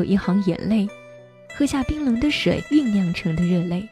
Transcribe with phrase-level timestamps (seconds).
[0.00, 0.88] 有一行眼泪，
[1.58, 3.86] 喝下冰冷的水酝酿成的热泪。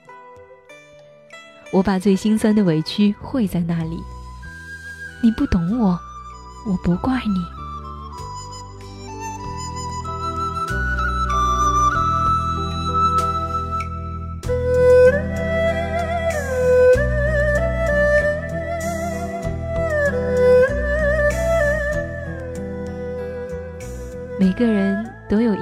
[1.71, 3.99] 我把最心酸的委屈汇在那里，
[5.23, 5.99] 你不懂我，
[6.67, 7.45] 我不怪你。
[24.41, 24.88] 每个人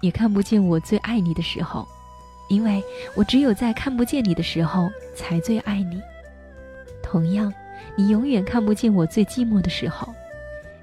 [0.00, 1.86] 也看不见我最爱你的时候，
[2.48, 2.82] 因为
[3.14, 6.00] 我只有在看不见你的时候才最爱你。
[7.02, 7.52] 同样，
[7.96, 10.12] 你永远看不见我最寂寞的时候，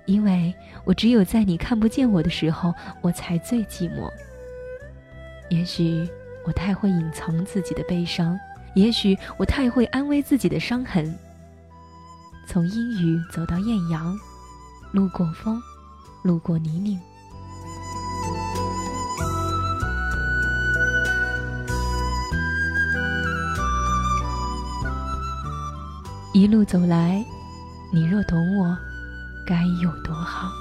[0.05, 0.53] 因为
[0.83, 4.09] 我只有在你看不见我的时候，我才最寂寞。
[5.49, 6.07] 也许
[6.45, 8.37] 我太会隐藏自己的悲伤，
[8.73, 11.15] 也许我太会安慰自己的伤痕。
[12.47, 14.15] 从阴雨走到艳阳，
[14.91, 15.61] 路过风，
[16.23, 16.99] 路过泥泞。
[26.35, 27.23] 一路走来，
[27.93, 28.77] 你若懂我，
[29.47, 30.51] 该有多好。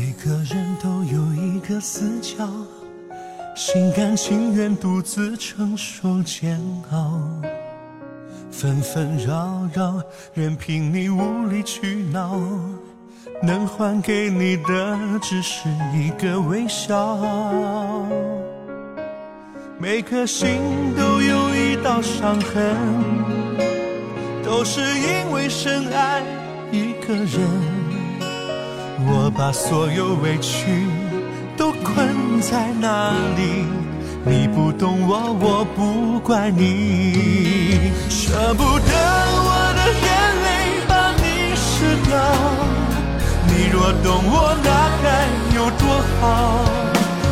[0.00, 2.48] 每个人都有一个死角，
[3.54, 6.58] 心甘情愿独自承受煎
[6.90, 7.20] 熬，
[8.50, 10.02] 纷纷扰扰，
[10.32, 12.40] 任凭你无理取闹，
[13.42, 17.18] 能还给你的只是一个微笑。
[19.78, 20.56] 每颗心
[20.96, 22.74] 都有一道伤痕，
[24.42, 26.22] 都是因为深爱
[26.72, 27.79] 一个人。
[29.36, 30.86] 把所有委屈。
[31.56, 33.66] 都困在那里，
[34.24, 37.92] 你不懂我，我不怪你。
[38.08, 38.92] 舍不得
[39.46, 40.08] 我的眼
[40.46, 40.48] 泪
[40.88, 42.16] 把你湿掉，
[43.46, 44.68] 你若懂我，那
[45.02, 45.84] 该有多
[46.18, 46.64] 好。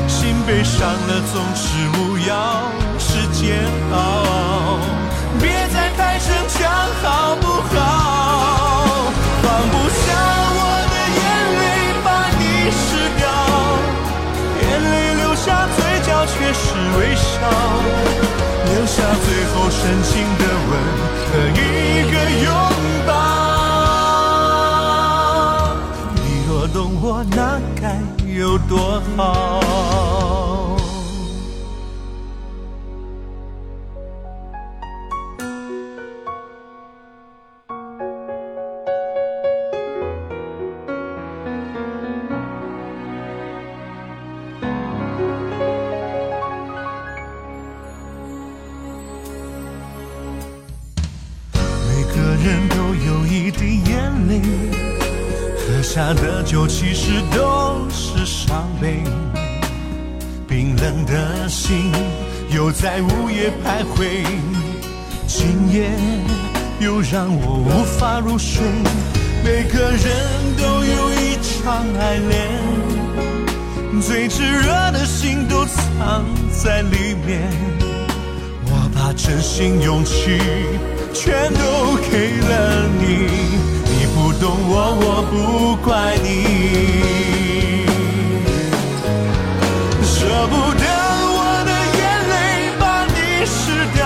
[0.07, 2.69] 心被伤了，总是无药，
[2.99, 3.97] 是煎熬。
[5.41, 6.69] 别再开逞强
[7.03, 8.18] 好不好？
[28.39, 29.68] 有多好。
[56.15, 59.03] 的酒其实都是伤悲。
[60.47, 61.93] 冰冷的心
[62.51, 64.25] 又在午夜徘徊，
[65.27, 65.91] 今夜
[66.81, 68.63] 又让我无法入睡。
[69.45, 72.51] 每个人都有一场爱恋，
[74.03, 77.49] 最炙热的心都藏在里面。
[78.67, 80.39] 我把真心勇气
[81.15, 83.29] 全都给了你，
[84.41, 86.27] 懂我，我不怪你。
[90.03, 90.85] 舍不得
[91.37, 92.01] 我的眼
[92.31, 92.35] 泪
[92.79, 93.59] 把你湿
[93.95, 93.99] 掉，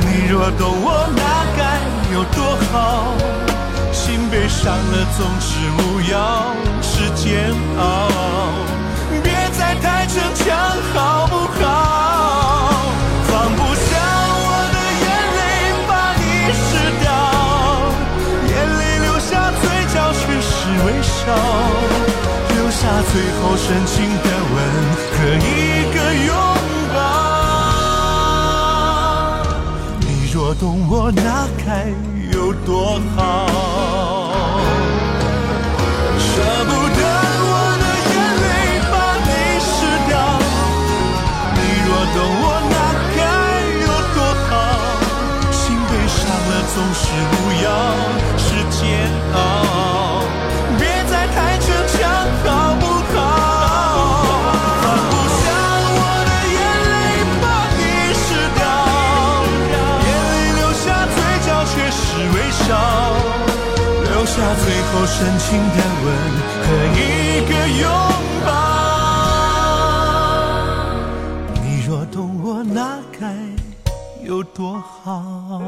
[0.00, 0.86] 你若懂我
[1.16, 1.20] 那
[1.56, 1.60] 该
[2.12, 2.38] 有多
[2.70, 2.72] 好。
[3.92, 5.48] 心被伤了总是
[5.78, 6.49] 无药
[23.02, 24.56] 最后深情的吻
[25.12, 25.48] 和一
[25.94, 26.34] 个拥
[26.94, 26.98] 抱。
[30.00, 31.92] 你若懂我，那该
[32.32, 34.19] 有多好。
[65.20, 66.06] 深情的吻
[66.64, 66.98] 和一
[67.46, 67.52] 个
[67.82, 67.84] 拥
[68.46, 68.48] 抱。
[71.62, 73.20] 你若懂我，那该
[74.24, 75.60] 有多好？